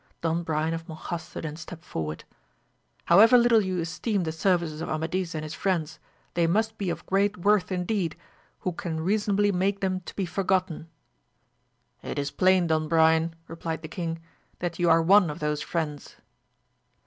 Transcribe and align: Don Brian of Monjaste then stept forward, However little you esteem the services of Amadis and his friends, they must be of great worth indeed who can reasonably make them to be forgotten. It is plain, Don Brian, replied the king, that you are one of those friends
Don 0.21 0.41
Brian 0.41 0.73
of 0.73 0.87
Monjaste 0.87 1.39
then 1.43 1.55
stept 1.57 1.85
forward, 1.85 2.23
However 3.05 3.37
little 3.37 3.61
you 3.61 3.77
esteem 3.77 4.23
the 4.23 4.31
services 4.31 4.81
of 4.81 4.89
Amadis 4.89 5.35
and 5.35 5.43
his 5.43 5.53
friends, 5.53 5.99
they 6.33 6.47
must 6.47 6.75
be 6.79 6.89
of 6.89 7.05
great 7.05 7.37
worth 7.37 7.71
indeed 7.71 8.15
who 8.61 8.71
can 8.71 8.99
reasonably 8.99 9.51
make 9.51 9.79
them 9.81 9.99
to 9.99 10.15
be 10.15 10.25
forgotten. 10.25 10.89
It 12.01 12.17
is 12.17 12.31
plain, 12.31 12.65
Don 12.65 12.87
Brian, 12.87 13.35
replied 13.47 13.83
the 13.83 13.87
king, 13.87 14.19
that 14.57 14.79
you 14.79 14.89
are 14.89 15.03
one 15.03 15.29
of 15.29 15.37
those 15.37 15.61
friends 15.61 16.15